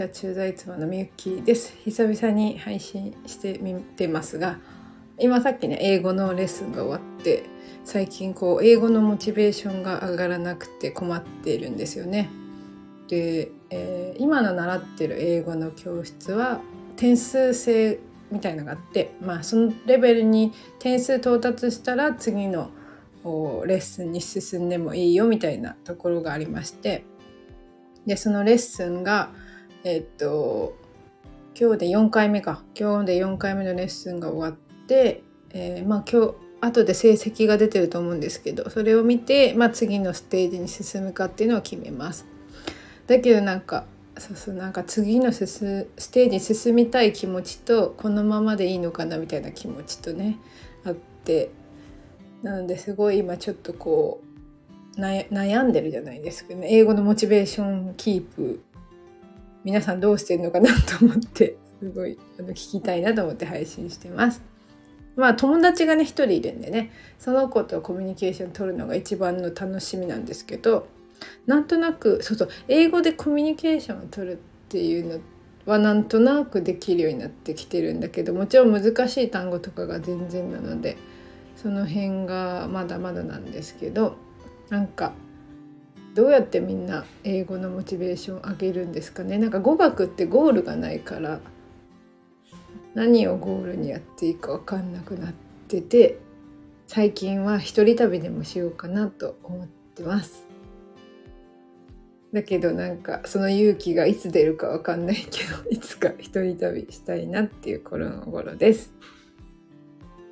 [0.00, 1.76] じゃ駐在妻のみゆきです。
[1.84, 4.58] 久々に配信してみてますが、
[5.18, 7.42] 今さっきね、英語のレッスンが終わって、
[7.84, 12.30] 最近こう、英語のモチベーションが上がらなくて困っているんですよね。
[13.08, 16.62] で、えー、今の習ってる英語の教室は
[16.96, 22.70] 点数制みたいのがあって、まあそのレベルに点数到達したら次の
[23.66, 27.04] レッスンに進んでもいいよみたいなところがありまして、
[28.06, 29.34] で、そのレッスンが、
[29.82, 30.76] えっと、
[31.58, 32.62] 今日で4回目か。
[32.78, 42.26] 今日で4回目のレッスンが終わって、えー、まあ今日、後で成績が出てると思うんですけど、それを見て、まあ次のステージに進むかっていうのを決めます。
[43.06, 43.86] だけどなんか、
[44.18, 45.48] そうそうなんか次のス
[46.10, 50.38] テージに進みたい気持ちとこのままでいいのかなみたいな気持ちとね
[50.84, 51.50] あって
[52.42, 54.20] なのですごい今ちょっとこ
[54.96, 58.62] う悩んでるじゃないですけどね英語のモチベーションキープ
[59.64, 64.42] 皆さんどうしてるのかなと思ってすごいあの聞きたいなと思って配信してます。
[65.16, 70.88] まあ友達がね一人いるんでねその子とコミュニケーション取るのが一番の楽しみなんですけど
[71.46, 74.36] なんとなくそうそう英語でコミュニケーションを取るっ
[74.68, 75.20] ていうの
[75.66, 80.96] はなんとなくできるようになってきてるんだけどもちろん難しい単語とかが全然なので
[81.56, 84.16] その辺がまだまだなんですけど
[84.70, 85.12] なんか
[86.14, 89.38] どうやってみんな英語のモチベーション上げるんですかね？
[89.38, 91.40] なんか語学ってゴールがないから
[92.94, 95.32] 何をゴールにやっていいか分かんなくなっ
[95.68, 96.18] てて
[96.88, 100.46] 最近は一人旅でもしようかなと思ってます。
[102.32, 108.92] だけどなんかその勇気がいつ出るか分かんないけど いつか一人旅したいなっていう頃の頃です。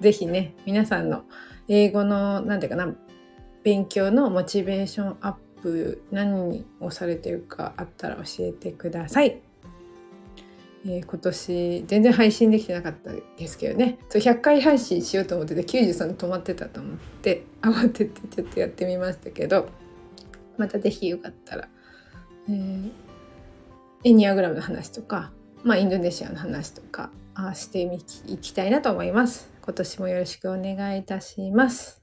[0.00, 1.24] 是非ね皆さんの
[1.68, 2.96] 英語の何て言うかな
[3.62, 9.40] 勉強のモチベーションアッププ何をされてるかあったら教えてください。
[10.84, 19.68] えー、今年全然配信できてなかったですけどねそう100回配信しようと思ってて93止まってたと思って慌ててちょっとやってみましたけど
[20.58, 21.68] また是非よかったら、
[22.48, 22.90] えー、
[24.02, 25.30] エニアグラムの話とか、
[25.62, 27.82] まあ、インドネシアの話とかあして
[28.26, 29.50] いきたいなと思います。
[29.64, 32.01] 今年もよろしくお願いいたします。